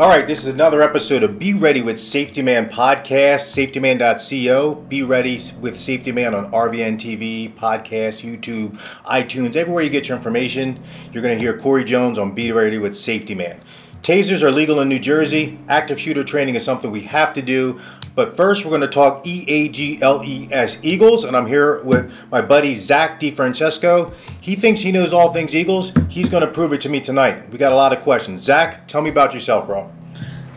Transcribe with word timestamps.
All 0.00 0.08
right, 0.08 0.26
this 0.26 0.38
is 0.38 0.46
another 0.46 0.80
episode 0.80 1.22
of 1.22 1.38
Be 1.38 1.52
Ready 1.52 1.82
with 1.82 2.00
Safety 2.00 2.40
Man 2.40 2.70
podcast, 2.70 3.52
safetyman.co. 3.52 4.76
Be 4.76 5.02
ready 5.02 5.38
with 5.60 5.78
Safety 5.78 6.10
Man 6.10 6.34
on 6.34 6.50
RBN 6.52 6.94
TV, 6.94 7.54
podcast, 7.54 8.24
YouTube, 8.24 8.80
iTunes, 9.04 9.56
everywhere 9.56 9.84
you 9.84 9.90
get 9.90 10.08
your 10.08 10.16
information. 10.16 10.80
You're 11.12 11.22
going 11.22 11.38
to 11.38 11.44
hear 11.44 11.58
Corey 11.58 11.84
Jones 11.84 12.16
on 12.16 12.34
Be 12.34 12.50
Ready 12.50 12.78
with 12.78 12.96
Safety 12.96 13.34
Man. 13.34 13.60
Tasers 14.02 14.42
are 14.42 14.50
legal 14.50 14.80
in 14.80 14.88
New 14.88 14.98
Jersey. 14.98 15.58
Active 15.68 16.00
shooter 16.00 16.24
training 16.24 16.54
is 16.54 16.64
something 16.64 16.90
we 16.90 17.02
have 17.02 17.34
to 17.34 17.42
do. 17.42 17.78
But 18.14 18.34
first, 18.36 18.64
we're 18.64 18.70
going 18.70 18.80
to 18.80 18.88
talk 18.88 19.26
E 19.26 19.44
A 19.46 19.68
G 19.68 19.98
L 20.02 20.24
E 20.24 20.48
S 20.50 20.78
Eagles, 20.82 21.24
and 21.24 21.36
I'm 21.36 21.46
here 21.46 21.82
with 21.82 22.30
my 22.30 22.40
buddy 22.40 22.74
Zach 22.74 23.20
DiFrancesco. 23.20 24.12
He 24.40 24.56
thinks 24.56 24.80
he 24.80 24.90
knows 24.90 25.12
all 25.12 25.32
things 25.32 25.54
Eagles. 25.54 25.92
He's 26.08 26.28
going 26.28 26.44
to 26.44 26.50
prove 26.50 26.72
it 26.72 26.80
to 26.82 26.88
me 26.88 27.00
tonight. 27.00 27.50
We 27.50 27.58
got 27.58 27.72
a 27.72 27.76
lot 27.76 27.92
of 27.92 28.00
questions. 28.00 28.40
Zach, 28.40 28.88
tell 28.88 29.02
me 29.02 29.10
about 29.10 29.32
yourself, 29.34 29.66
bro. 29.66 29.90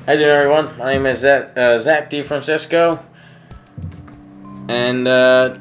Hi 0.05 0.15
there, 0.15 0.41
everyone. 0.41 0.77
My 0.77 0.93
name 0.93 1.05
is 1.05 1.19
Zach, 1.19 1.55
uh, 1.57 1.77
Zach 1.79 2.09
DiFrancesco, 2.09 3.03
and 4.67 5.07
uh, 5.07 5.57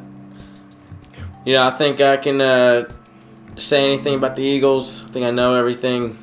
you 1.45 1.55
know, 1.55 1.67
I 1.67 1.71
think 1.71 2.01
I 2.01 2.17
can 2.17 2.41
uh, 2.41 2.89
say 3.57 3.85
anything 3.85 4.15
about 4.15 4.37
the 4.37 4.43
Eagles. 4.43 5.05
I 5.05 5.09
think 5.09 5.27
I 5.27 5.31
know 5.31 5.55
everything, 5.55 6.17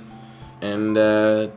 and 0.62 0.98
uh, 0.98 1.48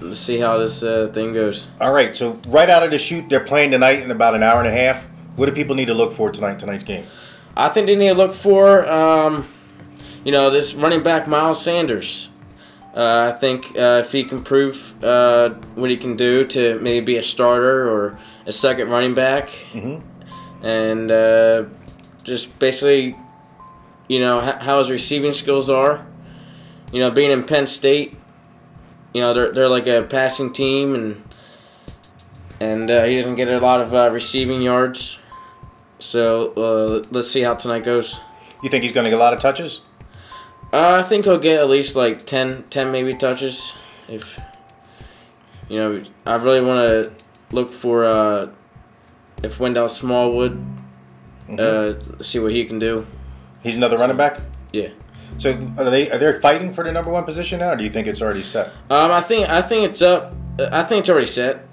let's 0.00 0.20
see 0.20 0.38
how 0.38 0.58
this 0.58 0.82
uh, 0.82 1.08
thing 1.12 1.32
goes. 1.32 1.68
All 1.80 1.92
right, 1.92 2.14
so 2.16 2.32
right 2.48 2.68
out 2.70 2.82
of 2.82 2.90
the 2.90 2.98
shoot, 2.98 3.28
they're 3.28 3.44
playing 3.44 3.70
tonight 3.70 4.00
in 4.02 4.10
about 4.10 4.34
an 4.34 4.42
hour 4.42 4.58
and 4.58 4.68
a 4.68 4.72
half. 4.72 5.04
What 5.36 5.46
do 5.46 5.52
people 5.52 5.74
need 5.74 5.86
to 5.86 5.94
look 5.94 6.12
for 6.12 6.30
tonight, 6.30 6.58
tonight's 6.58 6.84
game? 6.84 7.06
I 7.56 7.68
think 7.68 7.86
they 7.86 7.96
need 7.96 8.08
to 8.10 8.14
look 8.14 8.34
for, 8.34 8.88
um, 8.88 9.46
you 10.24 10.32
know, 10.32 10.50
this 10.50 10.74
running 10.74 11.02
back 11.02 11.26
Miles 11.26 11.62
Sanders. 11.62 12.28
Uh, 12.94 13.32
I 13.32 13.38
think 13.38 13.66
uh, 13.76 14.02
if 14.04 14.10
he 14.12 14.24
can 14.24 14.42
prove 14.42 15.02
uh, 15.04 15.50
what 15.76 15.90
he 15.90 15.96
can 15.96 16.16
do 16.16 16.44
to 16.44 16.78
maybe 16.80 17.04
be 17.06 17.16
a 17.18 17.22
starter 17.22 17.88
or 17.88 18.18
a 18.46 18.52
second 18.52 18.88
running 18.88 19.14
back, 19.14 19.48
Mhm. 19.72 20.02
and 20.62 21.10
uh, 21.10 21.64
just 22.24 22.58
basically, 22.58 23.16
you 24.08 24.18
know, 24.18 24.40
how 24.40 24.78
his 24.78 24.90
receiving 24.90 25.32
skills 25.32 25.70
are. 25.70 26.04
You 26.92 26.98
know, 26.98 27.10
being 27.12 27.30
in 27.30 27.44
Penn 27.44 27.68
State, 27.68 28.16
you 29.12 29.20
know, 29.20 29.34
they're, 29.34 29.52
they're 29.52 29.68
like 29.68 29.86
a 29.86 30.02
passing 30.02 30.52
team, 30.52 30.94
and 30.94 31.22
and 32.60 32.90
uh, 32.90 33.04
he 33.04 33.16
doesn't 33.16 33.36
get 33.36 33.48
a 33.48 33.58
lot 33.58 33.80
of 33.80 33.94
uh, 33.94 34.10
receiving 34.12 34.62
yards. 34.62 35.18
So 35.98 36.52
uh, 36.52 37.04
let's 37.10 37.30
see 37.30 37.42
how 37.42 37.54
tonight 37.54 37.84
goes. 37.84 38.18
You 38.62 38.70
think 38.70 38.84
he's 38.84 38.92
going 38.92 39.04
to 39.04 39.10
get 39.10 39.16
a 39.16 39.22
lot 39.22 39.32
of 39.32 39.40
touches? 39.40 39.80
Uh, 40.72 41.00
I 41.02 41.02
think 41.02 41.24
he'll 41.24 41.38
get 41.38 41.60
at 41.60 41.68
least 41.68 41.96
like 41.96 42.26
10, 42.26 42.64
10 42.70 42.92
maybe 42.92 43.14
touches. 43.14 43.72
If 44.08 44.38
you 45.68 45.78
know, 45.78 46.02
I 46.26 46.36
really 46.36 46.60
want 46.60 46.88
to 46.88 47.12
look 47.52 47.72
for 47.72 48.04
uh, 48.04 48.50
if 49.42 49.58
Wendell 49.58 49.88
Smallwood, 49.88 50.64
uh, 51.58 51.94
see 52.22 52.38
what 52.38 52.52
he 52.52 52.64
can 52.64 52.78
do. 52.78 53.06
He's 53.62 53.76
another 53.76 53.98
running 53.98 54.16
back. 54.16 54.40
Yeah. 54.72 54.88
So 55.40 55.52
are 55.78 55.88
they 55.88 56.10
are 56.10 56.18
they 56.18 56.38
fighting 56.38 56.74
for 56.74 56.84
the 56.84 56.92
number 56.92 57.10
one 57.10 57.24
position 57.24 57.60
now? 57.60 57.70
Or 57.70 57.76
do 57.76 57.82
you 57.82 57.88
think 57.88 58.06
it's 58.06 58.20
already 58.20 58.42
set? 58.42 58.74
Um, 58.90 59.10
I 59.10 59.22
think 59.22 59.48
I 59.48 59.62
think 59.62 59.90
it's 59.90 60.02
up. 60.02 60.34
I 60.58 60.82
think 60.82 61.00
it's 61.00 61.08
already 61.08 61.26
set. 61.26 61.66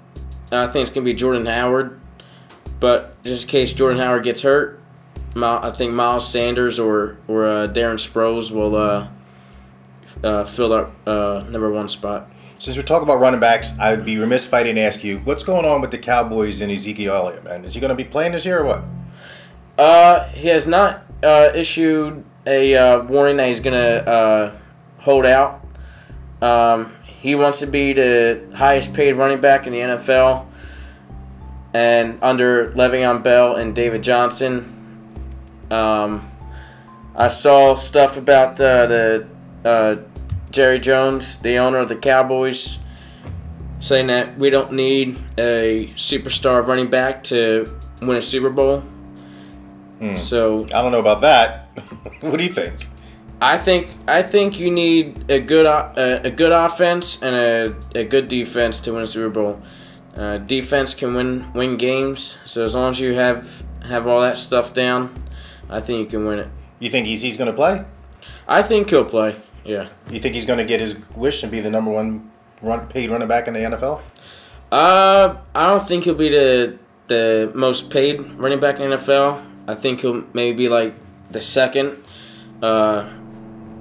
I 0.50 0.68
think 0.68 0.86
it's 0.86 0.94
gonna 0.94 1.04
be 1.04 1.12
Jordan 1.12 1.44
Howard, 1.44 2.00
but 2.80 3.22
just 3.24 3.42
in 3.42 3.50
case 3.50 3.74
Jordan 3.74 3.98
Howard 3.98 4.24
gets 4.24 4.40
hurt, 4.40 4.80
I 5.36 5.70
think 5.70 5.92
Miles 5.92 6.26
Sanders 6.26 6.78
or 6.78 7.18
or 7.28 7.44
uh, 7.44 7.66
Darren 7.66 7.98
Sproles 7.98 8.50
will 8.50 8.74
uh, 8.74 9.08
uh, 10.24 10.44
fill 10.46 10.72
up 10.72 10.94
uh, 11.06 11.44
number 11.50 11.70
one 11.70 11.90
spot. 11.90 12.30
Since 12.58 12.78
we're 12.78 12.84
talking 12.84 13.06
about 13.06 13.20
running 13.20 13.38
backs, 13.38 13.68
I 13.78 13.90
would 13.90 14.06
be 14.06 14.16
remiss 14.16 14.46
if 14.46 14.54
I 14.54 14.62
didn't 14.62 14.78
ask 14.78 15.04
you 15.04 15.18
what's 15.18 15.44
going 15.44 15.66
on 15.66 15.82
with 15.82 15.90
the 15.90 15.98
Cowboys 15.98 16.62
and 16.62 16.72
Ezekiel 16.72 17.14
Elliott, 17.14 17.44
man. 17.44 17.66
Is 17.66 17.74
he 17.74 17.80
going 17.80 17.90
to 17.90 17.94
be 17.94 18.04
playing 18.04 18.32
this 18.32 18.46
year 18.46 18.60
or 18.60 18.64
what? 18.64 18.84
Uh, 19.76 20.26
he 20.30 20.48
has 20.48 20.66
not 20.66 21.04
uh, 21.22 21.50
issued 21.54 22.24
a 22.46 22.74
uh, 22.74 23.02
warning 23.04 23.36
that 23.38 23.48
he's 23.48 23.60
gonna 23.60 23.78
uh, 23.78 24.56
hold 24.98 25.26
out. 25.26 25.64
Um, 26.40 26.94
he 27.20 27.34
wants 27.34 27.58
to 27.60 27.66
be 27.66 27.92
the 27.92 28.50
highest 28.54 28.94
paid 28.94 29.12
running 29.14 29.40
back 29.40 29.66
in 29.66 29.72
the 29.72 29.80
NFL, 29.80 30.46
and 31.74 32.18
under 32.22 32.70
Le'Veon 32.70 33.22
Bell 33.22 33.56
and 33.56 33.74
David 33.74 34.02
Johnson. 34.02 34.74
Um, 35.70 36.30
I 37.14 37.28
saw 37.28 37.74
stuff 37.74 38.16
about 38.16 38.60
uh, 38.60 38.86
the 38.86 39.26
uh, 39.64 39.96
Jerry 40.50 40.78
Jones, 40.78 41.36
the 41.38 41.58
owner 41.58 41.78
of 41.78 41.88
the 41.88 41.96
Cowboys, 41.96 42.78
saying 43.80 44.06
that 44.06 44.38
we 44.38 44.50
don't 44.50 44.72
need 44.72 45.18
a 45.36 45.92
superstar 45.96 46.66
running 46.66 46.88
back 46.88 47.22
to 47.24 47.78
win 48.00 48.16
a 48.16 48.22
Super 48.22 48.50
Bowl. 48.50 48.84
So 50.16 50.64
I 50.64 50.82
don't 50.82 50.92
know 50.92 51.00
about 51.00 51.20
that. 51.22 51.68
what 52.20 52.36
do 52.38 52.44
you 52.44 52.52
think? 52.52 52.88
I 53.40 53.56
think 53.58 53.90
I 54.08 54.22
think 54.22 54.58
you 54.58 54.70
need 54.70 55.30
a 55.30 55.38
good 55.38 55.66
a, 55.66 56.22
a 56.24 56.30
good 56.30 56.52
offense 56.52 57.22
and 57.22 57.34
a, 57.36 58.00
a 58.00 58.04
good 58.04 58.28
defense 58.28 58.80
to 58.80 58.92
win 58.92 59.02
a 59.02 59.06
Super 59.06 59.30
Bowl. 59.30 59.62
Uh, 60.16 60.38
defense 60.38 60.94
can 60.94 61.14
win 61.14 61.52
win 61.52 61.76
games, 61.76 62.38
so 62.44 62.64
as 62.64 62.74
long 62.74 62.90
as 62.90 63.00
you 63.00 63.14
have 63.14 63.62
have 63.84 64.06
all 64.06 64.20
that 64.20 64.38
stuff 64.38 64.74
down, 64.74 65.14
I 65.68 65.80
think 65.80 66.00
you 66.00 66.06
can 66.06 66.26
win 66.26 66.40
it. 66.40 66.48
You 66.80 66.90
think 66.90 67.06
he's, 67.06 67.22
he's 67.22 67.36
going 67.36 67.50
to 67.50 67.56
play? 67.56 67.84
I 68.46 68.62
think 68.62 68.90
he'll 68.90 69.04
play. 69.04 69.40
Yeah. 69.64 69.88
You 70.10 70.20
think 70.20 70.34
he's 70.34 70.46
going 70.46 70.58
to 70.58 70.64
get 70.64 70.80
his 70.80 70.96
wish 71.14 71.42
and 71.42 71.52
be 71.52 71.60
the 71.60 71.70
number 71.70 71.90
one 71.90 72.30
run 72.62 72.86
paid 72.88 73.10
running 73.10 73.28
back 73.28 73.48
in 73.48 73.54
the 73.54 73.60
NFL? 73.60 74.00
Uh, 74.70 75.36
I 75.54 75.70
don't 75.70 75.86
think 75.86 76.04
he'll 76.04 76.14
be 76.14 76.28
the 76.30 76.78
the 77.08 77.50
most 77.54 77.90
paid 77.90 78.20
running 78.32 78.60
back 78.60 78.80
in 78.80 78.90
the 78.90 78.96
NFL. 78.96 79.44
I 79.68 79.74
think 79.74 80.00
he'll 80.00 80.24
maybe 80.32 80.56
be 80.56 80.68
like 80.68 80.94
the 81.30 81.40
second, 81.40 82.02
uh, 82.62 83.08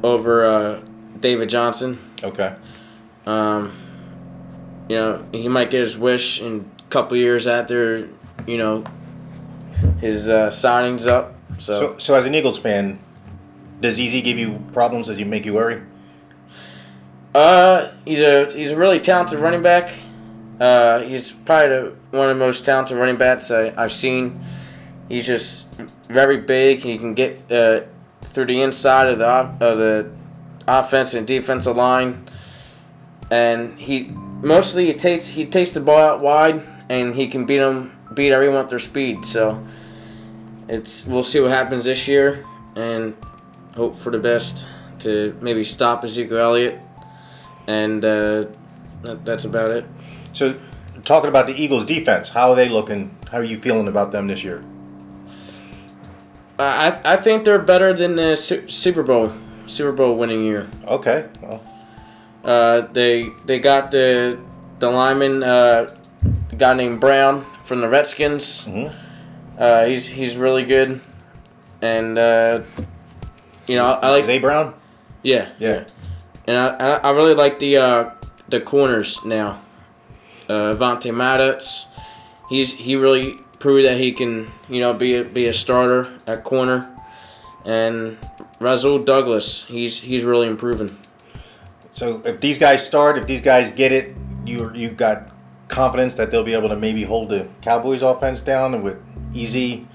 over 0.04 0.46
uh, 0.46 0.82
David 1.20 1.50
Johnson. 1.50 1.98
Okay. 2.24 2.54
Um, 3.26 3.74
you 4.90 4.96
know, 4.98 5.26
he 5.32 5.48
might 5.48 5.72
get 5.72 5.80
his 5.80 5.98
wish 5.98 6.42
in 6.42 6.70
a 6.78 6.84
couple 6.90 7.18
years 7.18 7.48
after, 7.48 8.10
you 8.46 8.58
know, 8.58 8.84
his 10.00 10.30
uh, 10.30 10.50
signings 10.50 11.08
up. 11.08 11.36
So, 11.58 11.74
So, 11.74 11.98
so 11.98 12.14
as 12.16 12.26
an 12.26 12.36
Eagles 12.36 12.60
fan, 12.60 13.00
does 13.82 14.00
EZ 14.00 14.22
give 14.22 14.38
you 14.38 14.64
problems? 14.74 15.08
Does 15.08 15.18
he 15.18 15.24
make 15.24 15.46
you 15.46 15.54
worry? 15.56 15.82
uh, 17.36 17.92
he's 18.06 18.20
a 18.20 18.52
he's 18.52 18.72
a 18.72 18.76
really 18.76 19.00
talented 19.00 19.40
running 19.40 19.62
back. 19.62 19.92
Uh, 20.60 21.02
he's 21.02 21.32
probably 21.32 21.70
the, 21.70 21.96
one 22.12 22.30
of 22.30 22.38
the 22.38 22.44
most 22.46 22.66
talented 22.66 22.98
running 22.98 23.18
backs 23.18 23.52
I, 23.52 23.74
I've 23.78 23.94
seen. 23.94 24.44
He's 25.10 25.26
just 25.26 25.68
very 26.10 26.38
big. 26.38 26.80
He 26.80 26.98
can 26.98 27.14
get 27.14 27.52
uh, 27.52 27.82
through 28.22 28.48
the 28.48 28.62
inside 28.62 29.10
of 29.10 29.20
the 29.20 29.28
of 29.28 29.78
the 29.78 30.12
offense 30.68 31.14
and 31.14 31.26
defensive 31.26 31.76
line, 31.76 32.30
and 33.32 33.80
he 33.80 34.04
mostly 34.42 34.88
he 34.88 34.94
takes 34.94 35.28
he 35.28 35.46
takes 35.46 35.72
the 35.72 35.80
ball 35.80 36.00
out 36.00 36.22
wide, 36.22 36.62
and 36.90 37.16
he 37.16 37.28
can 37.28 37.46
beat 37.46 37.60
them 37.60 37.98
beat 38.14 38.32
everyone 38.32 38.60
with 38.60 38.70
their 38.70 38.80
speed. 38.80 39.26
So 39.26 39.66
it's 40.68 41.06
we'll 41.06 41.24
see 41.24 41.40
what 41.40 41.52
happens 41.52 41.86
this 41.86 42.08
year, 42.08 42.46
and 42.76 43.16
hope 43.76 43.98
for 43.98 44.12
the 44.12 44.20
best 44.20 44.68
to 45.00 45.38
maybe 45.42 45.64
stop 45.64 46.04
Ezekiel 46.04 46.38
Elliott, 46.38 46.80
and 47.68 48.04
uh, 48.04 48.46
that, 49.04 49.24
that's 49.24 49.46
about 49.46 49.72
it. 49.72 49.86
So, 50.34 50.60
talking 51.06 51.30
about 51.30 51.48
the 51.48 51.54
Eagles 51.54 51.86
defense, 51.86 52.30
how 52.30 52.50
are 52.50 52.56
they 52.56 52.70
looking? 52.70 53.16
How 53.32 53.38
are 53.38 53.44
you 53.44 53.58
feeling 53.58 53.88
about 53.88 54.12
them 54.12 54.28
this 54.28 54.44
year? 54.44 54.64
I 56.60 57.00
I 57.06 57.16
think 57.18 57.46
they're 57.46 57.60
better 57.60 57.94
than 57.94 58.16
the 58.16 58.36
Su- 58.36 58.68
Super 58.68 59.04
Bowl 59.04 59.32
Super 59.66 59.92
Bowl 59.92 60.16
winning 60.18 60.44
year. 60.44 60.68
Okay. 60.88 61.26
Well, 61.42 61.62
Uh, 62.44 62.88
they 62.94 63.26
they 63.46 63.60
got 63.60 63.92
the 63.92 64.38
the 64.80 64.90
lineman, 64.90 65.44
uh, 65.44 65.88
guy 66.58 66.74
named 66.74 67.00
Brown 67.00 67.44
from 67.66 67.82
the 67.82 67.90
Redskins. 67.90 68.64
Mhm. 68.66 68.92
Uh, 69.60 69.86
he's 69.86 70.06
he's 70.06 70.36
really 70.38 70.64
good, 70.64 71.02
and 71.82 72.18
uh, 72.18 72.62
you 73.68 73.76
know 73.76 74.00
I 74.02 74.10
like 74.12 74.26
Zay 74.26 74.40
Brown. 74.40 74.74
yeah 75.24 75.48
Yeah. 75.60 75.84
and 76.48 76.58
I 76.58 76.68
I, 76.80 76.90
I 77.10 77.12
really 77.12 77.34
like 77.34 77.60
the 77.60 77.78
uh, 77.78 78.10
the 78.50 78.62
corners 78.62 79.26
now. 79.26 79.60
Uh, 80.48 80.72
Vontae 80.80 81.12
Maddox, 81.14 81.88
he's 82.50 82.72
he 82.74 82.96
really 82.96 83.36
proved 83.60 83.86
that 83.86 83.98
he 83.98 84.12
can 84.12 84.52
you 84.70 84.80
know 84.80 84.94
be 84.94 85.16
a, 85.16 85.24
be 85.24 85.48
a 85.48 85.54
starter 85.54 86.12
at 86.26 86.44
corner, 86.44 86.90
and 87.66 88.18
Rasul 88.60 89.00
Douglas, 89.00 89.66
he's 89.66 90.00
he's 90.00 90.24
really 90.24 90.48
improving. 90.48 90.98
So 91.92 92.22
if 92.26 92.40
these 92.42 92.60
guys 92.60 92.86
start, 92.86 93.18
if 93.18 93.26
these 93.26 93.42
guys 93.42 93.72
get 93.72 93.92
it, 93.92 94.16
you 94.46 94.72
you 94.74 94.90
got 94.90 95.32
confidence 95.68 96.16
that 96.16 96.32
they'll 96.32 96.44
be 96.44 96.54
able 96.54 96.70
to 96.70 96.76
maybe 96.76 97.04
hold 97.04 97.30
the 97.30 97.48
Cowboys 97.62 98.02
offense 98.02 98.42
down 98.42 98.84
with 98.84 98.98
easy. 99.34 99.88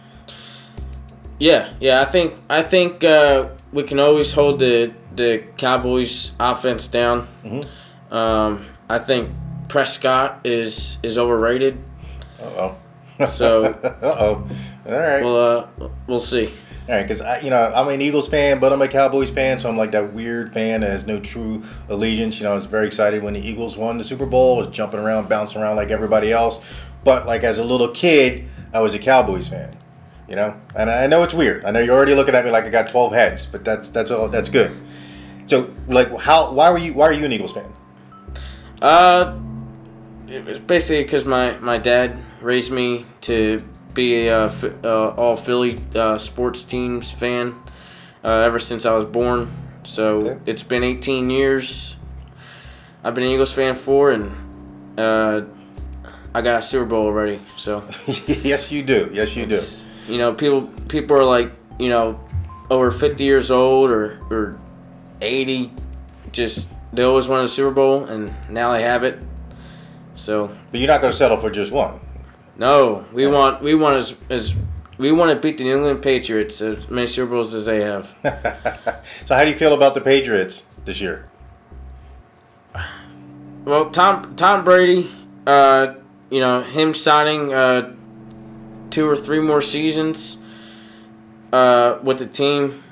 Yeah, 1.38 1.72
yeah. 1.80 2.00
I 2.00 2.04
think 2.04 2.34
I 2.48 2.62
think 2.62 3.04
uh, 3.04 3.48
we 3.72 3.82
can 3.82 3.98
always 3.98 4.32
hold 4.32 4.58
the 4.58 4.92
the 5.14 5.44
Cowboys 5.56 6.32
offense 6.38 6.86
down. 6.86 7.26
Mhm. 7.44 7.66
Um, 8.10 8.66
I 8.88 8.98
think 8.98 9.30
Prescott 9.68 10.40
is 10.44 10.98
is 11.02 11.18
overrated. 11.18 11.78
Oh. 12.42 12.76
So. 13.30 13.64
uh 13.82 13.96
oh. 14.02 14.48
All 14.86 14.92
right. 14.92 15.22
Well, 15.22 15.68
uh, 15.80 15.88
we'll 16.06 16.18
see. 16.18 16.52
All 16.88 16.96
right, 16.96 17.02
because 17.02 17.20
I, 17.20 17.38
you 17.38 17.50
know, 17.50 17.72
I'm 17.72 17.86
an 17.88 18.02
Eagles 18.02 18.26
fan, 18.26 18.58
but 18.58 18.72
I'm 18.72 18.82
a 18.82 18.88
Cowboys 18.88 19.30
fan, 19.30 19.56
so 19.56 19.68
I'm 19.68 19.76
like 19.76 19.92
that 19.92 20.12
weird 20.12 20.52
fan 20.52 20.80
that 20.80 20.90
has 20.90 21.06
no 21.06 21.20
true 21.20 21.62
allegiance. 21.88 22.38
You 22.38 22.44
know, 22.44 22.52
I 22.52 22.54
was 22.56 22.66
very 22.66 22.88
excited 22.88 23.22
when 23.22 23.34
the 23.34 23.40
Eagles 23.40 23.76
won 23.76 23.98
the 23.98 24.04
Super 24.04 24.26
Bowl. 24.26 24.56
I 24.56 24.58
was 24.58 24.66
jumping 24.66 24.98
around, 24.98 25.28
bouncing 25.28 25.62
around 25.62 25.76
like 25.76 25.92
everybody 25.92 26.32
else. 26.32 26.60
But 27.04 27.24
like 27.24 27.44
as 27.44 27.58
a 27.58 27.64
little 27.64 27.88
kid, 27.88 28.48
I 28.74 28.80
was 28.80 28.94
a 28.94 28.98
Cowboys 28.98 29.46
fan. 29.46 29.78
You 30.28 30.34
know, 30.34 30.60
and 30.74 30.90
I 30.90 31.06
know 31.06 31.22
it's 31.22 31.34
weird. 31.34 31.64
I 31.64 31.70
know 31.70 31.78
you're 31.78 31.94
already 31.94 32.14
looking 32.14 32.34
at 32.34 32.44
me 32.44 32.50
like 32.50 32.64
I 32.64 32.70
got 32.70 32.88
12 32.88 33.12
heads, 33.12 33.46
but 33.46 33.64
that's 33.64 33.90
that's 33.90 34.10
all. 34.10 34.28
That's 34.28 34.48
good. 34.48 34.76
So, 35.46 35.72
like, 35.86 36.16
how? 36.18 36.52
Why 36.52 36.70
were 36.70 36.78
you? 36.78 36.94
Why 36.94 37.06
are 37.06 37.12
you 37.12 37.24
an 37.24 37.32
Eagles 37.32 37.52
fan? 37.52 37.72
Uh, 38.80 39.38
it 40.26 40.44
was 40.44 40.58
basically 40.58 41.04
because 41.04 41.24
my 41.24 41.58
my 41.58 41.78
dad 41.78 42.18
raised 42.42 42.72
me 42.72 43.06
to 43.22 43.62
be 43.94 44.26
a 44.26 44.44
uh, 44.44 45.14
all 45.16 45.36
Philly 45.36 45.78
uh, 45.94 46.18
sports 46.18 46.64
teams 46.64 47.10
fan 47.10 47.54
uh, 48.24 48.32
ever 48.32 48.58
since 48.58 48.86
I 48.86 48.94
was 48.94 49.04
born. 49.04 49.50
So 49.84 50.18
okay. 50.18 50.40
it's 50.46 50.62
been 50.62 50.82
18 50.84 51.30
years. 51.30 51.96
I've 53.04 53.14
been 53.14 53.24
an 53.24 53.30
Eagles 53.30 53.52
fan 53.52 53.74
for, 53.74 54.12
and 54.12 54.30
uh, 54.98 55.42
I 56.34 56.40
got 56.40 56.60
a 56.60 56.62
Super 56.62 56.84
Bowl 56.84 57.06
already. 57.06 57.40
So 57.56 57.84
yes, 58.26 58.70
you 58.70 58.82
do. 58.82 59.10
Yes, 59.12 59.34
you 59.34 59.46
do. 59.46 59.60
You 60.08 60.18
know, 60.18 60.34
people 60.34 60.68
people 60.88 61.16
are 61.16 61.24
like 61.24 61.52
you 61.78 61.88
know 61.88 62.20
over 62.70 62.90
50 62.90 63.24
years 63.24 63.50
old 63.50 63.90
or 63.90 64.20
or 64.30 64.58
80, 65.20 65.72
just 66.32 66.68
they 66.92 67.02
always 67.02 67.28
wanted 67.28 67.44
a 67.44 67.48
Super 67.48 67.70
Bowl, 67.70 68.04
and 68.04 68.32
now 68.50 68.72
they 68.72 68.82
have 68.82 69.04
it. 69.04 69.18
So. 70.14 70.56
But 70.70 70.80
you're 70.80 70.88
not 70.88 71.00
going 71.00 71.10
to 71.10 71.16
settle 71.16 71.36
for 71.36 71.50
just 71.50 71.72
one. 71.72 72.00
No, 72.56 73.06
we 73.12 73.26
want 73.26 73.62
we 73.62 73.74
want 73.74 73.96
as 73.96 74.14
as 74.28 74.54
we 74.98 75.10
want 75.10 75.34
to 75.34 75.40
beat 75.40 75.58
the 75.58 75.64
New 75.64 75.76
England 75.76 76.02
Patriots 76.02 76.60
as 76.60 76.88
many 76.90 77.06
Super 77.06 77.32
Bowls 77.32 77.54
as 77.54 77.66
they 77.66 77.80
have. 77.80 78.14
so 79.24 79.34
how 79.34 79.44
do 79.44 79.50
you 79.50 79.56
feel 79.56 79.74
about 79.74 79.94
the 79.94 80.00
Patriots 80.00 80.64
this 80.84 81.00
year? 81.00 81.28
Well, 83.64 83.90
Tom 83.90 84.36
Tom 84.36 84.64
Brady, 84.64 85.10
uh, 85.46 85.94
you 86.30 86.40
know 86.40 86.62
him 86.62 86.94
signing 86.94 87.54
uh, 87.54 87.94
two 88.90 89.08
or 89.08 89.16
three 89.16 89.40
more 89.40 89.62
seasons 89.62 90.38
uh, 91.52 91.98
with 92.02 92.18
the 92.18 92.26
team. 92.26 92.82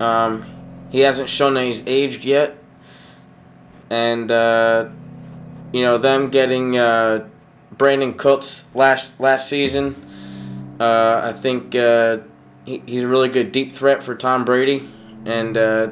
Um, 0.00 0.44
he 0.90 1.00
hasn't 1.00 1.28
shown 1.28 1.54
that 1.54 1.64
he's 1.64 1.86
aged 1.86 2.24
yet, 2.24 2.58
and 3.90 4.30
uh, 4.30 4.88
you 5.72 5.82
know 5.82 5.98
them 5.98 6.30
getting 6.30 6.76
Brandin 7.76 8.16
Cooks 8.16 8.64
last 8.74 9.18
last 9.20 9.48
season. 9.48 9.94
Uh, 10.78 11.20
I 11.24 11.32
think 11.32 11.74
uh, 11.74 12.18
he, 12.64 12.82
he's 12.86 13.02
a 13.02 13.08
really 13.08 13.28
good 13.28 13.52
deep 13.52 13.72
threat 13.72 14.02
for 14.02 14.14
Tom 14.14 14.44
Brady, 14.44 14.88
and 15.24 15.56
uh, 15.56 15.88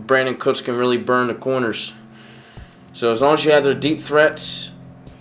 Brandin 0.00 0.38
Cooks 0.38 0.60
can 0.60 0.76
really 0.76 0.98
burn 0.98 1.28
the 1.28 1.34
corners. 1.34 1.92
So 2.92 3.12
as 3.12 3.22
long 3.22 3.34
as 3.34 3.44
you 3.44 3.52
have 3.52 3.64
the 3.64 3.74
deep 3.74 4.00
threats, 4.00 4.70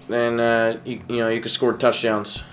then 0.07 0.39
uh, 0.39 0.79
you, 0.85 1.01
you 1.07 1.17
know 1.17 1.29
you 1.29 1.41
can 1.41 1.49
score 1.49 1.73
touchdowns. 1.73 2.43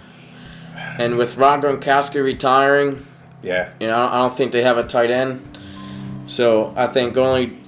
And 0.99 1.17
with 1.17 1.37
Rob 1.37 1.63
Gronkowski 1.63 2.23
retiring, 2.23 3.07
yeah, 3.43 3.71
you 3.81 3.87
know 3.87 4.07
I 4.07 4.19
don't 4.19 4.37
think 4.37 4.53
they 4.53 4.63
have 4.63 4.79
a 4.79 4.85
tight 4.85 5.11
end. 5.11 5.59
So 6.27 6.73
I 6.77 6.87
think 6.87 7.17
only 7.17 7.59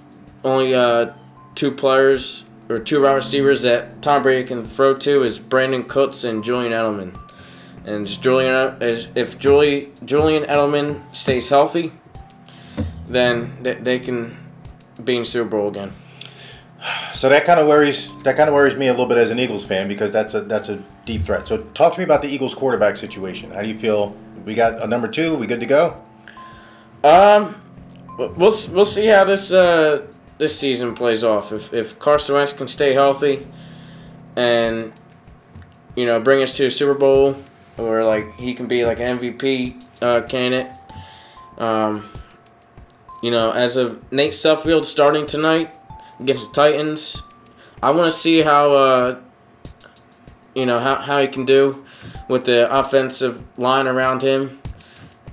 only 0.44 0.74
uh, 0.74 1.12
two 1.54 1.72
players 1.72 2.44
or 2.72 2.78
two 2.78 3.02
wide 3.02 3.12
receivers 3.12 3.62
that 3.62 4.02
Tom 4.02 4.22
Brady 4.22 4.46
can 4.46 4.64
throw 4.64 4.94
to 4.96 5.22
is 5.22 5.38
Brandin 5.38 5.86
Cooks 5.86 6.24
and 6.24 6.42
Julian 6.42 6.72
Edelman. 6.72 7.19
And 7.84 8.06
Julian, 8.06 8.76
if 8.80 9.38
Julie, 9.38 9.92
Julian 10.04 10.44
Edelman 10.44 11.14
stays 11.14 11.48
healthy, 11.48 11.92
then 13.08 13.62
they 13.62 13.98
can 13.98 14.36
be 15.02 15.16
in 15.16 15.24
Super 15.24 15.48
Bowl 15.48 15.69
again. 15.69 15.92
So 17.14 17.28
that 17.28 17.44
kind 17.44 17.60
of 17.60 17.69
worries 17.69 18.10
that 18.24 18.36
kind 18.36 18.48
of 18.48 18.54
worries 18.54 18.74
me 18.74 18.88
a 18.88 18.90
little 18.90 19.06
bit 19.06 19.19
as 19.19 19.30
an 19.30 19.38
Eagles 19.38 19.64
fan 19.64 19.86
because 19.86 20.10
that's 20.10 20.34
a 20.34 20.40
that's 20.40 20.69
a 20.69 20.82
deep 21.04 21.22
threat. 21.22 21.46
So 21.46 21.58
talk 21.74 21.92
to 21.92 22.00
me 22.00 22.04
about 22.04 22.22
the 22.22 22.28
Eagles 22.28 22.54
quarterback 22.54 22.96
situation. 22.96 23.52
How 23.52 23.62
do 23.62 23.69
you 23.69 23.78
feel? 23.78 24.16
We 24.44 24.54
got 24.54 24.82
a 24.82 24.86
number 24.88 25.06
two. 25.06 25.36
We 25.36 25.46
good 25.46 25.60
to 25.60 25.66
go? 25.66 26.02
Um, 27.04 27.60
we'll 28.19 28.36
we'll 28.72 28.84
see 28.84 29.06
how 29.06 29.24
this 29.24 29.52
uh 29.52 30.06
this 30.42 30.58
season 30.58 30.94
plays 30.96 31.22
off. 31.22 31.52
If 31.52 31.72
if 31.72 31.98
Carson 32.00 32.34
Wentz 32.34 32.52
can 32.52 32.66
stay 32.66 32.94
healthy, 32.94 33.46
and 34.34 34.92
you 35.94 36.04
know 36.04 36.18
bring 36.18 36.42
us 36.42 36.56
to 36.56 36.66
a 36.66 36.70
Super 36.70 36.94
Bowl, 36.94 37.36
or 37.78 38.04
like 38.04 38.34
he 38.34 38.52
can 38.52 38.66
be 38.66 38.84
like 38.84 38.98
an 38.98 39.18
MVP 39.20 40.02
uh, 40.02 40.22
candidate. 40.22 40.70
Um, 41.58 42.10
you 43.22 43.30
know, 43.30 43.52
as 43.52 43.76
of 43.76 44.10
Nate 44.10 44.32
Sudfeld 44.32 44.84
starting 44.84 45.26
tonight 45.26 45.72
against 46.18 46.52
the 46.52 46.54
Titans, 46.54 47.22
I 47.80 47.92
want 47.92 48.12
to 48.12 48.18
see 48.18 48.40
how 48.42 48.72
uh, 48.72 49.20
you 50.56 50.66
know 50.66 50.80
how, 50.80 50.96
how 50.96 51.20
he 51.20 51.28
can 51.28 51.44
do 51.44 51.84
with 52.28 52.46
the 52.46 52.66
offensive 52.76 53.44
line 53.56 53.86
around 53.86 54.22
him 54.22 54.58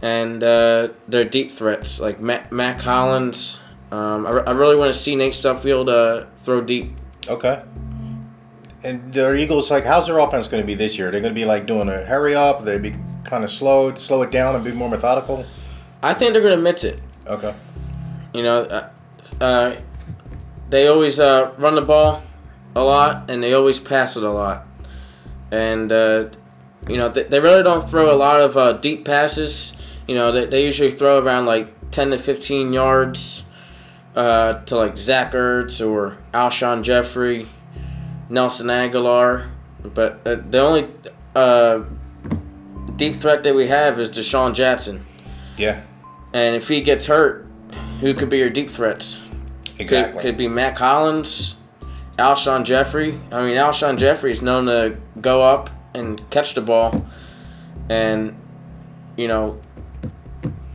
and 0.03 0.43
uh, 0.43 0.89
their 1.07 1.25
deep 1.25 1.51
threats 1.51 1.99
like 1.99 2.21
Mack, 2.21 2.51
Mack 2.51 2.79
Hollins, 2.79 3.59
um, 3.91 4.27
I, 4.27 4.29
I 4.29 4.51
really 4.51 4.75
want 4.75 4.93
to 4.93 4.99
see 4.99 5.15
Nate 5.15 5.33
Sudfeld 5.33 5.89
uh, 5.89 6.25
throw 6.37 6.61
deep. 6.61 6.93
Okay. 7.27 7.61
And 8.83 9.13
the 9.13 9.35
Eagles, 9.35 9.69
like, 9.69 9.83
how's 9.83 10.07
their 10.07 10.19
offense 10.19 10.47
going 10.47 10.63
to 10.63 10.67
be 10.67 10.75
this 10.75 10.97
year? 10.97 11.11
They're 11.11 11.21
going 11.21 11.33
to 11.33 11.39
be 11.39 11.45
like 11.45 11.65
doing 11.65 11.89
a 11.89 12.05
hurry 12.05 12.33
up. 12.33 12.63
They 12.63 12.77
be 12.77 12.95
kind 13.25 13.43
of 13.43 13.51
slow, 13.51 13.93
slow 13.95 14.21
it 14.21 14.31
down, 14.31 14.55
and 14.55 14.63
be 14.63 14.71
more 14.71 14.89
methodical. 14.89 15.45
I 16.01 16.13
think 16.13 16.33
they're 16.33 16.41
going 16.41 16.55
to 16.55 16.61
mix 16.61 16.83
it. 16.83 17.01
Okay. 17.27 17.53
You 18.33 18.43
know, 18.43 18.61
uh, 18.61 18.89
uh, 19.41 19.75
they 20.69 20.87
always 20.87 21.19
uh, 21.19 21.53
run 21.57 21.75
the 21.75 21.81
ball 21.81 22.23
a 22.75 22.83
lot, 22.83 23.29
and 23.29 23.43
they 23.43 23.53
always 23.53 23.79
pass 23.79 24.15
it 24.15 24.23
a 24.23 24.31
lot. 24.31 24.65
And 25.51 25.91
uh, 25.91 26.29
you 26.87 26.97
know, 26.97 27.09
they, 27.09 27.23
they 27.23 27.39
really 27.39 27.63
don't 27.63 27.87
throw 27.89 28.13
a 28.13 28.15
lot 28.15 28.39
of 28.39 28.55
uh, 28.55 28.73
deep 28.73 29.03
passes. 29.03 29.73
You 30.07 30.15
know, 30.15 30.31
they, 30.31 30.45
they 30.45 30.65
usually 30.65 30.91
throw 30.91 31.19
around 31.19 31.47
like 31.47 31.91
ten 31.91 32.11
to 32.11 32.17
fifteen 32.17 32.71
yards 32.71 33.43
uh, 34.15 34.61
to 34.65 34.75
like 34.75 34.97
Zach 34.97 35.31
Ertz 35.33 35.85
or 35.85 36.17
Alshon 36.33 36.83
Jeffery, 36.83 37.47
Nelson 38.29 38.67
Agholor. 38.67 39.49
But 39.83 40.19
uh, 40.25 40.35
the 40.49 40.59
only 40.59 40.87
uh, 41.35 41.83
deep 42.95 43.15
threat 43.15 43.43
that 43.43 43.55
we 43.55 43.67
have 43.67 43.99
is 43.99 44.09
DeSean 44.09 44.53
Jackson. 44.53 45.05
Yeah. 45.57 45.81
And 46.33 46.55
if 46.55 46.67
he 46.67 46.81
gets 46.81 47.05
hurt, 47.05 47.47
who 48.01 48.13
could 48.13 48.29
be 48.29 48.37
your 48.37 48.49
deep 48.49 48.69
threats? 48.69 49.21
Exactly. 49.77 50.13
Could, 50.13 50.21
could 50.21 50.37
be 50.37 50.47
Mack 50.47 50.77
Hollins, 50.77 51.55
Alshon 52.17 52.65
Jeffery. 52.65 53.19
I 53.31 53.43
mean, 53.43 53.55
Alshon 53.55 53.97
Jeffery 53.97 54.31
is 54.31 54.41
known 54.41 54.65
to 54.65 54.97
go 55.21 55.41
up 55.41 55.69
and 55.93 56.29
catch 56.29 56.53
the 56.53 56.61
ball, 56.61 57.05
and 57.89 58.35
you 59.17 59.27
know, 59.27 59.59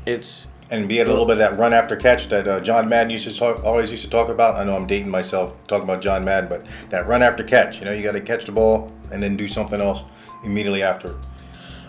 it's 0.07 0.47
and 0.71 0.89
be 0.89 1.01
a 1.01 1.05
little 1.05 1.27
bit 1.27 1.35
of 1.35 1.39
that 1.39 1.59
run 1.59 1.73
after 1.73 1.95
catch 1.95 2.29
that 2.29 2.49
uh, 2.49 2.61
John 2.61 2.89
Madden 2.89 3.11
used 3.11 3.29
to 3.29 3.37
talk, 3.37 3.63
always 3.65 3.91
used 3.91 4.05
to 4.05 4.11
talk 4.11 4.29
about. 4.29 4.57
I 4.57 4.65
know 4.65 4.75
I'm 4.75 4.87
dating 4.87 5.11
myself 5.11 5.55
talking 5.67 5.85
about 5.85 6.01
John 6.01 6.25
Madden, 6.25 6.49
but 6.49 6.67
that 6.91 7.07
run 7.07 7.23
after 7.23 7.45
catch. 7.45 7.79
You 7.79 7.85
know, 7.85 7.93
you 7.93 8.03
got 8.03 8.13
to 8.13 8.21
catch 8.21 8.47
the 8.47 8.53
ball 8.53 8.93
and 9.11 9.23
then 9.23 9.37
do 9.37 9.47
something 9.47 9.81
else 9.81 10.03
immediately 10.45 10.83
after. 10.83 11.17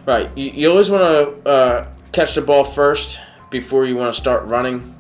Right. 0.06 0.30
You, 0.38 0.52
you 0.52 0.70
always 0.70 0.90
want 0.90 1.04
to 1.04 1.50
uh, 1.50 1.88
catch 2.12 2.36
the 2.36 2.42
ball 2.42 2.64
first 2.64 3.20
before 3.50 3.86
you 3.86 3.96
want 3.96 4.14
to 4.14 4.20
start 4.20 4.46
running. 4.46 4.96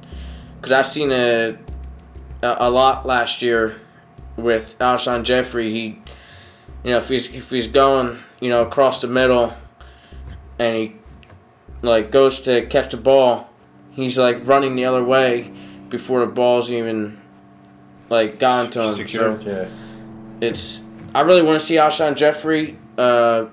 Because 0.55 0.72
I've 0.72 0.88
seen 0.88 1.12
a, 1.12 1.58
a, 2.41 2.55
a 2.60 2.70
lot 2.70 3.05
last 3.05 3.41
year 3.41 3.79
with 4.38 4.77
Alshon 4.79 5.24
Jeffery. 5.24 5.72
He, 5.72 5.84
you 6.84 6.91
know, 6.91 6.98
if 6.98 7.10
he's 7.10 7.32
if 7.34 7.50
he's 7.50 7.67
going, 7.67 8.20
you 8.39 8.50
know, 8.50 8.62
across 8.62 9.01
the 9.01 9.08
middle, 9.08 9.55
and 10.58 10.75
he 10.75 10.96
like 11.82 12.10
goes 12.10 12.41
to 12.41 12.65
catch 12.67 12.91
the 12.91 12.98
ball 12.98 13.50
he's 13.96 14.18
like 14.18 14.46
running 14.46 14.75
the 14.75 14.86
other 14.86 15.04
way 15.04 15.52
before 15.90 16.20
the 16.20 16.32
ball's 16.32 16.72
even 16.72 17.20
like 18.10 18.40
gone 18.40 18.70
to 18.72 18.94
him. 18.94 19.08
So 19.08 19.40
yeah. 19.42 19.70
It's 20.42 20.82
I 21.14 21.22
really 21.22 21.42
want 21.42 21.60
to 21.60 21.66
see 21.66 21.75
Alshon 21.75 22.16
Jeffery, 22.16 22.78
uh, 22.98 23.46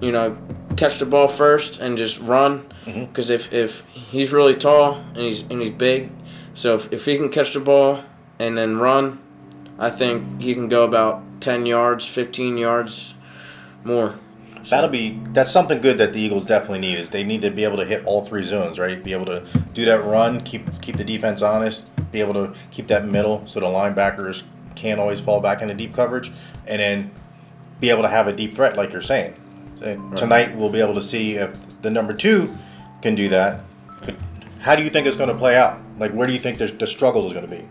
you 0.00 0.12
know, 0.12 0.36
catch 0.76 0.98
the 0.98 1.06
ball 1.06 1.28
first 1.28 1.80
and 1.80 1.98
just 1.98 2.18
run 2.20 2.66
because 2.84 3.30
mm-hmm. 3.30 3.34
if, 3.34 3.52
if 3.52 3.82
he's 3.92 4.32
really 4.32 4.54
tall 4.54 4.94
and 4.94 5.18
he's 5.18 5.42
and 5.42 5.60
he's 5.60 5.70
big, 5.70 6.10
so 6.54 6.74
if, 6.74 6.92
if 6.92 7.04
he 7.04 7.16
can 7.16 7.28
catch 7.28 7.52
the 7.52 7.60
ball 7.60 8.02
and 8.38 8.56
then 8.56 8.78
run, 8.78 9.20
I 9.78 9.90
think 9.90 10.40
he 10.40 10.54
can 10.54 10.68
go 10.68 10.84
about 10.84 11.22
ten 11.40 11.66
yards, 11.66 12.06
fifteen 12.06 12.56
yards 12.56 13.14
more. 13.84 14.18
That'll 14.70 14.90
be 14.90 15.20
that's 15.30 15.50
something 15.50 15.80
good 15.80 15.98
that 15.98 16.12
the 16.12 16.20
Eagles 16.20 16.44
definitely 16.44 16.80
need 16.80 16.98
is 16.98 17.10
they 17.10 17.24
need 17.24 17.42
to 17.42 17.50
be 17.50 17.64
able 17.64 17.76
to 17.76 17.84
hit 17.84 18.04
all 18.06 18.24
three 18.24 18.42
zones, 18.42 18.78
right? 18.78 19.02
Be 19.02 19.12
able 19.12 19.26
to 19.26 19.44
do 19.72 19.84
that 19.84 20.02
run, 20.04 20.40
keep 20.42 20.80
keep 20.80 20.96
the 20.96 21.04
defense 21.04 21.42
honest, 21.42 21.90
be 22.12 22.20
able 22.20 22.34
to 22.34 22.54
keep 22.70 22.86
that 22.88 23.04
middle 23.04 23.46
so 23.46 23.60
the 23.60 23.66
linebackers 23.66 24.44
can't 24.74 24.98
always 25.00 25.20
fall 25.20 25.40
back 25.40 25.62
into 25.62 25.74
deep 25.74 25.94
coverage, 25.94 26.32
and 26.66 26.80
then 26.80 27.10
be 27.80 27.90
able 27.90 28.02
to 28.02 28.08
have 28.08 28.26
a 28.26 28.32
deep 28.32 28.54
threat 28.54 28.76
like 28.76 28.92
you're 28.92 29.02
saying. 29.02 29.34
And 29.82 30.16
Tonight 30.16 30.56
we'll 30.56 30.70
be 30.70 30.80
able 30.80 30.94
to 30.94 31.02
see 31.02 31.34
if 31.34 31.82
the 31.82 31.90
number 31.90 32.14
two 32.14 32.56
can 33.02 33.14
do 33.14 33.28
that. 33.28 33.62
But 34.04 34.16
how 34.60 34.76
do 34.76 34.82
you 34.82 34.90
think 34.90 35.06
it's 35.06 35.16
going 35.16 35.28
to 35.28 35.34
play 35.34 35.56
out? 35.56 35.80
Like, 35.98 36.12
where 36.12 36.26
do 36.26 36.32
you 36.32 36.40
think 36.40 36.58
the, 36.58 36.66
the 36.66 36.86
struggle 36.86 37.26
is 37.26 37.32
going 37.32 37.44
to 37.44 37.50
be? 37.50 37.68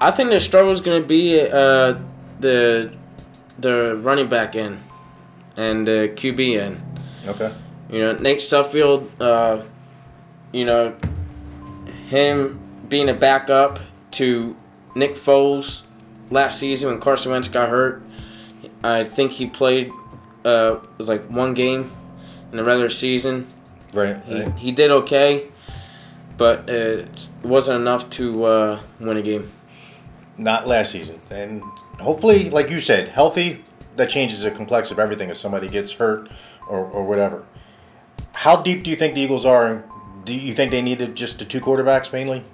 I 0.00 0.10
think 0.10 0.30
the 0.30 0.40
struggle 0.40 0.70
is 0.70 0.80
going 0.80 1.00
to 1.00 1.08
be 1.08 1.40
uh, 1.40 1.98
the 2.40 2.92
the 3.58 3.96
running 3.96 4.28
back 4.28 4.54
end 4.54 4.80
and 5.58 5.86
the 5.86 6.10
QB 6.14 6.58
end. 6.58 6.80
Okay. 7.26 7.52
You 7.90 7.98
know, 7.98 8.12
Nate 8.14 8.38
Sudfeld, 8.38 9.08
uh, 9.20 9.64
you 10.52 10.64
know, 10.64 10.96
him 12.08 12.58
being 12.88 13.10
a 13.10 13.14
backup 13.14 13.80
to 14.12 14.56
Nick 14.94 15.14
Foles 15.14 15.84
last 16.30 16.58
season 16.58 16.88
when 16.88 17.00
Carson 17.00 17.32
Wentz 17.32 17.48
got 17.48 17.68
hurt. 17.68 18.02
I 18.82 19.04
think 19.04 19.32
he 19.32 19.46
played 19.46 19.90
uh, 20.44 20.76
it 20.82 20.98
was 20.98 21.08
like 21.08 21.26
one 21.26 21.54
game 21.54 21.90
in 22.50 22.56
the 22.56 22.64
regular 22.64 22.88
season. 22.88 23.46
Right. 23.92 24.16
He, 24.24 24.50
he 24.58 24.72
did 24.72 24.90
okay, 24.90 25.48
but 26.36 26.68
it 26.68 27.28
wasn't 27.42 27.80
enough 27.80 28.08
to 28.10 28.44
uh, 28.44 28.80
win 29.00 29.16
a 29.16 29.22
game. 29.22 29.50
Not 30.36 30.68
last 30.68 30.92
season, 30.92 31.20
and 31.30 31.62
hopefully, 31.98 32.48
like 32.50 32.70
you 32.70 32.78
said, 32.78 33.08
healthy. 33.08 33.64
That 33.98 34.08
changes 34.08 34.40
the 34.40 34.50
complex 34.50 34.90
of 34.90 34.98
everything 34.98 35.28
if 35.28 35.36
somebody 35.36 35.68
gets 35.68 35.92
hurt 35.92 36.30
or, 36.68 36.86
or 36.86 37.04
whatever. 37.04 37.44
How 38.32 38.62
deep 38.62 38.84
do 38.84 38.90
you 38.90 38.96
think 38.96 39.14
the 39.14 39.20
Eagles 39.20 39.44
are? 39.44 39.84
Do 40.24 40.32
you 40.32 40.54
think 40.54 40.70
they 40.70 40.82
needed 40.82 41.16
just 41.16 41.40
the 41.40 41.44
two 41.44 41.60
quarterbacks 41.60 42.12
mainly? 42.12 42.44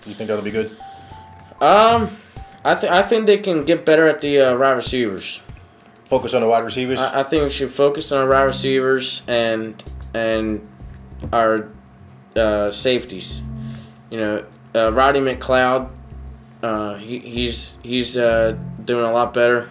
Do 0.00 0.10
you 0.10 0.16
think 0.16 0.26
that'll 0.28 0.42
be 0.42 0.50
good? 0.50 0.76
Um, 1.60 2.10
I 2.64 2.74
think 2.74 2.92
I 2.92 3.02
think 3.02 3.26
they 3.26 3.38
can 3.38 3.64
get 3.64 3.86
better 3.86 4.08
at 4.08 4.20
the 4.20 4.40
uh, 4.40 4.58
wide 4.58 4.72
receivers. 4.72 5.40
Focus 6.06 6.34
on 6.34 6.40
the 6.40 6.48
wide 6.48 6.64
receivers. 6.64 7.00
I, 7.00 7.20
I 7.20 7.22
think 7.22 7.44
we 7.44 7.50
should 7.50 7.70
focus 7.70 8.10
on 8.10 8.24
our 8.24 8.28
wide 8.28 8.42
receivers 8.42 9.22
and 9.28 9.80
and 10.14 10.66
our 11.32 11.70
uh, 12.34 12.72
safeties. 12.72 13.40
You 14.10 14.18
know, 14.18 14.44
uh, 14.74 14.92
Roddy 14.92 15.20
McLeod, 15.20 15.90
uh, 16.62 16.96
he, 16.96 17.20
he's 17.20 17.72
he's 17.82 18.16
uh, 18.16 18.58
doing 18.84 19.04
a 19.04 19.12
lot 19.12 19.32
better, 19.32 19.70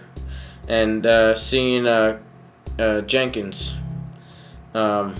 and 0.68 1.06
uh, 1.06 1.34
seeing 1.34 1.86
uh, 1.86 2.18
uh, 2.78 3.00
Jenkins, 3.02 3.76
um, 4.74 5.14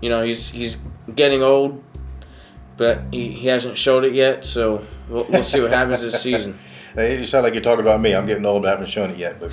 you 0.00 0.08
know, 0.08 0.22
he's 0.22 0.48
he's 0.48 0.76
getting 1.14 1.42
old, 1.42 1.82
but 2.76 3.02
he, 3.10 3.32
he 3.32 3.48
hasn't 3.48 3.76
showed 3.76 4.04
it 4.04 4.14
yet. 4.14 4.44
So 4.44 4.86
we'll, 5.08 5.24
we'll 5.24 5.44
see 5.44 5.60
what 5.60 5.70
happens 5.70 6.02
this 6.02 6.20
season. 6.20 6.58
Hey, 6.94 7.18
you 7.18 7.24
sound 7.24 7.42
like 7.42 7.54
you're 7.54 7.62
talking 7.62 7.80
about 7.80 8.00
me. 8.00 8.14
I'm 8.14 8.24
getting 8.24 8.46
old, 8.46 8.62
but 8.62 8.68
I 8.68 8.70
haven't 8.70 8.86
shown 8.86 9.10
it 9.10 9.16
yet. 9.16 9.40
But 9.40 9.52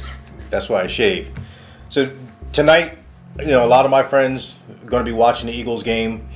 that's 0.51 0.69
why 0.69 0.83
I 0.83 0.85
shave. 0.85 1.31
So 1.89 2.15
tonight, 2.53 2.99
you 3.39 3.47
know, 3.47 3.65
a 3.65 3.67
lot 3.67 3.83
of 3.83 3.89
my 3.89 4.03
friends 4.03 4.59
are 4.69 4.87
going 4.87 5.03
to 5.03 5.11
be 5.11 5.15
watching 5.15 5.47
the 5.47 5.53
Eagles 5.53 5.81
game. 5.81 6.29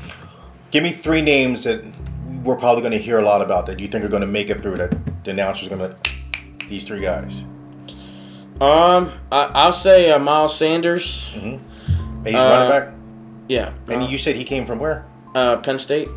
Give 0.71 0.81
me 0.81 0.91
three 0.91 1.21
names 1.21 1.63
that 1.65 1.83
we're 2.43 2.55
probably 2.55 2.81
going 2.81 2.93
to 2.93 2.97
hear 2.97 3.19
a 3.19 3.23
lot 3.23 3.43
about 3.43 3.67
that 3.67 3.79
you 3.79 3.87
think 3.87 4.03
are 4.03 4.09
going 4.09 4.21
to 4.21 4.27
make 4.27 4.49
it 4.49 4.63
through. 4.63 4.77
That 4.77 5.23
the 5.23 5.29
announcer's 5.29 5.67
going 5.69 5.81
to 5.81 5.95
these 6.67 6.85
three 6.85 7.01
guys. 7.01 7.45
Um, 8.61 9.11
I, 9.31 9.43
I'll 9.53 9.71
say 9.71 10.09
uh, 10.11 10.19
Miles 10.19 10.57
Sanders. 10.57 11.25
Hey, 11.33 11.59
he's 12.25 12.35
Uh, 12.35 12.37
running 12.37 12.69
back. 12.69 12.93
Yeah, 13.47 13.73
And 13.89 14.03
uh, 14.03 14.07
you 14.07 14.17
said 14.17 14.35
he 14.35 14.43
came 14.43 14.65
from 14.65 14.79
where? 14.79 15.05
uh, 15.35 15.57
Penn 15.57 15.77
State. 15.79 16.07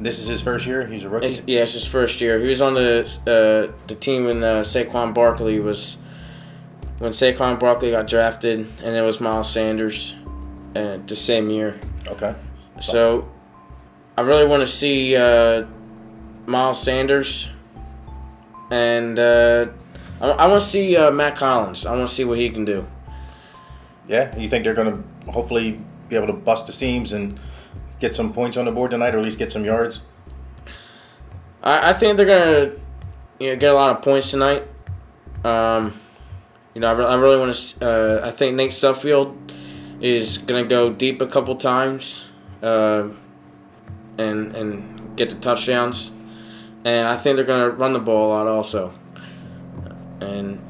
This 0.00 0.18
is 0.18 0.26
his 0.26 0.40
first 0.40 0.64
year. 0.66 0.86
He's 0.86 1.04
a 1.04 1.08
rookie. 1.08 1.26
It's, 1.26 1.42
yeah, 1.46 1.62
it's 1.62 1.74
his 1.74 1.84
first 1.86 2.20
year. 2.20 2.40
He 2.40 2.46
was 2.48 2.60
on 2.62 2.74
the 2.74 3.02
uh, 3.26 3.76
the 3.88 3.94
team 3.94 4.24
when 4.24 4.42
uh, 4.42 4.62
Saquon 4.62 5.12
Barkley 5.14 5.60
was 5.60 5.98
when 6.98 7.12
Saquon 7.12 7.58
Barkley 7.60 7.90
got 7.90 8.06
drafted, 8.08 8.60
and 8.82 8.96
it 8.96 9.02
was 9.02 9.20
Miles 9.20 9.50
Sanders 9.52 10.14
uh, 10.74 10.98
the 11.06 11.14
same 11.16 11.50
year. 11.50 11.78
okay. 12.08 12.34
So 12.80 13.28
I 14.16 14.22
really 14.22 14.46
want 14.46 14.62
to 14.62 14.66
see 14.66 15.14
uh, 15.14 15.66
Miles 16.46 16.82
Sanders, 16.82 17.48
and 18.70 19.18
uh, 19.18 19.66
I, 20.22 20.30
I 20.30 20.46
want 20.46 20.62
to 20.62 20.68
see 20.68 20.96
uh, 20.96 21.10
Matt 21.10 21.36
Collins. 21.36 21.84
I 21.84 21.94
want 21.94 22.08
to 22.08 22.14
see 22.14 22.24
what 22.24 22.38
he 22.38 22.48
can 22.48 22.64
do. 22.64 22.86
Yeah. 24.08 24.34
You 24.38 24.48
think 24.48 24.64
they're 24.64 24.72
going 24.72 25.04
to 25.26 25.30
hopefully 25.30 25.78
be 26.08 26.16
able 26.16 26.28
to 26.28 26.32
bust 26.32 26.66
the 26.66 26.72
seams 26.72 27.12
and 27.12 27.38
get 28.02 28.14
some 28.14 28.32
points 28.32 28.56
on 28.56 28.64
the 28.64 28.72
board 28.72 28.90
tonight, 28.90 29.14
or 29.14 29.18
at 29.18 29.24
least 29.24 29.38
get 29.38 29.50
some 29.50 29.64
yards? 29.64 30.00
I, 31.62 31.90
I 31.90 31.92
think 31.92 32.16
they're 32.16 32.26
gonna 32.26 32.72
you 33.38 33.50
know, 33.50 33.56
get 33.56 33.72
a 33.72 33.74
lot 33.74 33.96
of 33.96 34.02
points 34.02 34.30
tonight. 34.30 34.66
Um, 35.44 35.98
you 36.74 36.80
know, 36.80 36.88
I, 36.88 36.92
re- 36.92 37.06
I 37.06 37.14
really 37.14 37.38
want 37.38 37.54
to. 37.54 37.86
Uh, 37.86 38.26
I 38.26 38.30
think 38.32 38.56
Nate 38.56 38.72
Sudfeld 38.72 39.52
is 40.00 40.38
gonna 40.38 40.64
go 40.64 40.92
deep 40.92 41.22
a 41.22 41.26
couple 41.26 41.54
times, 41.56 42.24
uh, 42.62 43.08
and 44.18 44.56
and 44.56 45.16
get 45.16 45.30
the 45.30 45.36
touchdowns. 45.36 46.10
And 46.84 47.06
I 47.06 47.16
think 47.16 47.36
they're 47.36 47.46
gonna 47.46 47.70
run 47.70 47.92
the 47.92 48.00
ball 48.00 48.28
a 48.28 48.34
lot 48.34 48.48
also. 48.48 48.92
And 50.22 50.60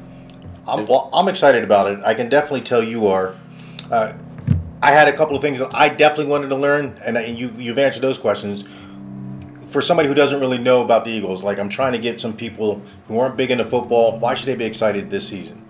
I'm, 0.67 0.85
well, 0.85 1.09
I'm 1.13 1.27
excited 1.27 1.63
about 1.63 1.91
it. 1.91 1.99
I 2.03 2.13
can 2.13 2.29
definitely 2.29 2.61
tell 2.61 2.83
you 2.83 3.07
are. 3.07 3.35
Uh, 3.91 4.13
I 4.81 4.91
had 4.91 5.07
a 5.07 5.13
couple 5.13 5.35
of 5.35 5.41
things 5.41 5.59
that 5.59 5.73
I 5.73 5.89
definitely 5.89 6.25
wanted 6.25 6.49
to 6.49 6.55
learn, 6.55 6.99
and, 7.03 7.17
and 7.17 7.39
you, 7.39 7.49
you've 7.57 7.79
answered 7.79 8.01
those 8.01 8.17
questions. 8.17 8.65
For 9.69 9.81
somebody 9.81 10.07
who 10.07 10.13
doesn't 10.13 10.39
really 10.39 10.57
know 10.57 10.83
about 10.83 11.05
the 11.05 11.11
Eagles, 11.11 11.43
like 11.43 11.57
I'm 11.57 11.69
trying 11.69 11.93
to 11.93 11.99
get 11.99 12.19
some 12.19 12.35
people 12.35 12.81
who 13.07 13.17
aren't 13.17 13.37
big 13.37 13.49
into 13.49 13.65
football, 13.65 14.19
why 14.19 14.33
should 14.35 14.47
they 14.47 14.55
be 14.55 14.65
excited 14.65 15.09
this 15.09 15.27
season? 15.27 15.63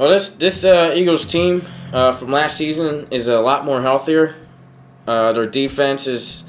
well, 0.00 0.08
this 0.08 0.30
this 0.30 0.64
uh, 0.64 0.94
Eagles 0.96 1.26
team 1.26 1.62
uh, 1.92 2.12
from 2.12 2.30
last 2.30 2.56
season 2.56 3.06
is 3.10 3.28
a 3.28 3.38
lot 3.38 3.66
more 3.66 3.82
healthier. 3.82 4.34
Uh, 5.06 5.34
their 5.34 5.44
defense 5.44 6.06
has 6.06 6.44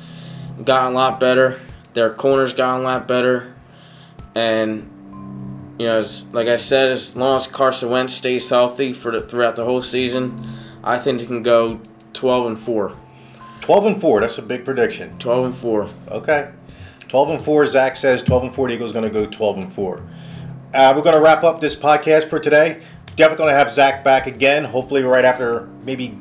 gotten 0.64 0.94
a 0.94 0.96
lot 0.96 1.20
better. 1.20 1.60
Their 1.94 2.14
corners 2.14 2.54
gotten 2.54 2.80
a 2.80 2.84
lot 2.86 3.10
better, 3.10 3.54
and 4.36 4.90
you 5.82 5.88
know, 5.88 5.98
as, 5.98 6.26
like 6.32 6.48
I 6.48 6.58
said, 6.58 6.92
as 6.92 7.18
long 7.18 7.38
as 7.38 7.48
Carson 7.48 7.90
Wentz 7.90 8.14
stays 8.14 8.48
healthy 8.48 8.94
for 8.94 9.12
the, 9.12 9.20
throughout 9.20 9.56
the 9.56 9.66
whole 9.66 9.82
season, 9.82 10.48
I 10.84 11.00
think 11.00 11.20
they 11.20 11.26
can 11.26 11.42
go 11.42 11.82
twelve 12.14 12.46
and 12.46 12.60
four. 12.60 12.96
12 13.62 13.86
and 13.86 14.02
4, 14.02 14.22
that's 14.22 14.38
a 14.40 14.42
big 14.42 14.66
prediction. 14.66 15.18
Twelve 15.20 15.46
and 15.46 15.56
four. 15.56 15.90
Okay. 16.08 16.52
12 17.08 17.30
and 17.30 17.42
4, 17.42 17.66
Zach 17.68 17.96
says 17.96 18.24
12 18.24 18.44
and 18.44 18.56
4, 18.56 18.68
the 18.68 18.74
Eagles 18.74 18.92
going 18.92 19.04
to 19.04 19.10
go 19.10 19.26
12 19.26 19.58
and 19.58 19.72
4. 19.72 20.04
Uh, 20.74 20.94
we're 20.96 21.04
going 21.04 21.16
to 21.16 21.22
wrap 21.22 21.44
up 21.44 21.60
this 21.62 21.76
podcast 21.76 22.28
for 22.28 22.40
today. 22.40 22.82
Definitely 23.16 23.38
going 23.38 23.54
to 23.54 23.58
have 23.58 23.72
Zach 23.72 24.04
back 24.04 24.26
again, 24.26 24.64
hopefully 24.64 25.04
right 25.04 25.26
after 25.26 25.68
maybe 25.84 26.18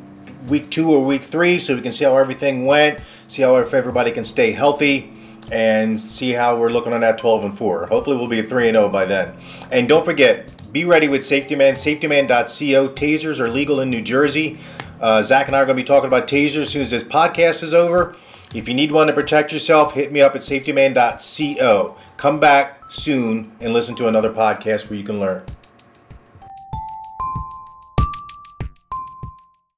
week 0.48 0.70
two 0.70 0.90
or 0.90 1.04
week 1.04 1.22
three, 1.22 1.58
so 1.58 1.74
we 1.74 1.80
can 1.80 1.92
see 1.92 2.04
how 2.04 2.16
everything 2.16 2.66
went, 2.66 3.00
see 3.28 3.42
how 3.42 3.56
if 3.56 3.72
everybody 3.72 4.10
can 4.10 4.24
stay 4.24 4.52
healthy, 4.52 5.12
and 5.52 6.00
see 6.00 6.32
how 6.32 6.56
we're 6.56 6.70
looking 6.70 6.92
on 6.92 7.00
that 7.00 7.18
12 7.18 7.44
and 7.44 7.58
4. 7.58 7.86
Hopefully 7.86 8.16
we'll 8.16 8.28
be 8.28 8.42
3 8.42 8.68
and 8.68 8.76
0 8.76 8.88
by 8.88 9.04
then. 9.04 9.36
And 9.70 9.88
don't 9.88 10.04
forget, 10.04 10.50
be 10.72 10.84
ready 10.84 11.08
with 11.08 11.24
Safety 11.24 11.56
Man, 11.56 11.74
safetyman.co. 11.74 12.88
Tasers 12.90 13.40
are 13.40 13.50
legal 13.50 13.80
in 13.80 13.90
New 13.90 14.02
Jersey. 14.02 14.58
Uh, 15.00 15.22
Zach 15.22 15.46
and 15.46 15.56
I 15.56 15.60
are 15.60 15.64
going 15.66 15.76
to 15.76 15.82
be 15.82 15.86
talking 15.86 16.08
about 16.08 16.28
tasers 16.28 16.62
as 16.62 16.70
soon 16.70 16.82
as 16.82 16.90
this 16.90 17.02
podcast 17.02 17.62
is 17.62 17.74
over. 17.74 18.14
If 18.54 18.68
you 18.68 18.74
need 18.74 18.92
one 18.92 19.06
to 19.06 19.12
protect 19.12 19.52
yourself, 19.52 19.94
hit 19.94 20.12
me 20.12 20.20
up 20.20 20.34
at 20.34 20.42
safetyman.co. 20.42 21.96
Come 22.16 22.40
back 22.40 22.90
soon 22.90 23.52
and 23.60 23.72
listen 23.72 23.94
to 23.96 24.08
another 24.08 24.32
podcast 24.32 24.90
where 24.90 24.98
you 24.98 25.04
can 25.04 25.20
learn. 25.20 25.42